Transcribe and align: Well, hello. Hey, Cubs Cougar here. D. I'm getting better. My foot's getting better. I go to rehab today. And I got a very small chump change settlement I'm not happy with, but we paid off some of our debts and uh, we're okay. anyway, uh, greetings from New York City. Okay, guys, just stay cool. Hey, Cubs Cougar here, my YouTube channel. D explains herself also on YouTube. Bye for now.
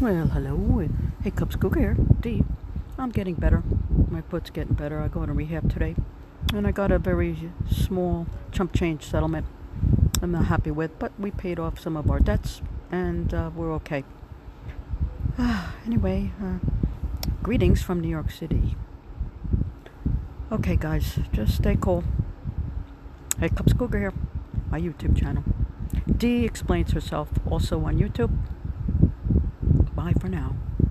Well, 0.00 0.28
hello. 0.28 0.88
Hey, 1.22 1.30
Cubs 1.30 1.56
Cougar 1.56 1.78
here. 1.78 1.96
D. 2.22 2.42
I'm 2.98 3.10
getting 3.10 3.34
better. 3.34 3.62
My 4.08 4.22
foot's 4.22 4.48
getting 4.48 4.72
better. 4.72 4.98
I 4.98 5.08
go 5.08 5.26
to 5.26 5.32
rehab 5.34 5.70
today. 5.70 5.94
And 6.54 6.66
I 6.66 6.70
got 6.70 6.90
a 6.90 6.98
very 6.98 7.50
small 7.70 8.26
chump 8.50 8.72
change 8.72 9.04
settlement 9.04 9.44
I'm 10.22 10.32
not 10.32 10.46
happy 10.46 10.70
with, 10.70 10.98
but 10.98 11.12
we 11.18 11.30
paid 11.30 11.58
off 11.58 11.78
some 11.78 11.98
of 11.98 12.10
our 12.10 12.18
debts 12.18 12.62
and 12.90 13.34
uh, 13.34 13.50
we're 13.54 13.74
okay. 13.74 14.04
anyway, 15.86 16.30
uh, 16.42 16.58
greetings 17.42 17.82
from 17.82 18.00
New 18.00 18.08
York 18.08 18.30
City. 18.30 18.76
Okay, 20.50 20.76
guys, 20.76 21.18
just 21.32 21.56
stay 21.56 21.76
cool. 21.78 22.04
Hey, 23.38 23.50
Cubs 23.50 23.74
Cougar 23.74 23.98
here, 23.98 24.14
my 24.70 24.80
YouTube 24.80 25.18
channel. 25.18 25.44
D 26.06 26.46
explains 26.46 26.92
herself 26.92 27.28
also 27.50 27.84
on 27.84 27.98
YouTube. 27.98 28.36
Bye 30.00 30.14
for 30.18 30.30
now. 30.30 30.69